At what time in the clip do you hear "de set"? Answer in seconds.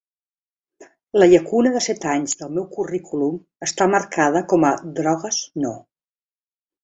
1.75-2.07